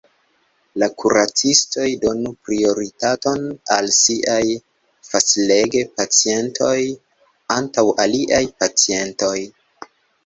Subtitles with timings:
[0.83, 3.45] La kuracistoj donu prioritaton
[3.77, 4.41] al siaj
[5.11, 6.75] fastlege-pacientoj
[7.59, 9.37] antaŭ aliaj pacientoj.